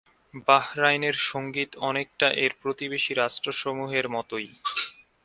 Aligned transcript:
বাহরাইনের 0.47 1.17
সঙ্গীত 1.29 1.71
অনেকটা 1.81 2.27
এর 2.35 2.51
প্রতিবেশী 2.61 3.13
রাষ্ট্রসমূহের 3.13 4.05
মতই। 4.09 4.49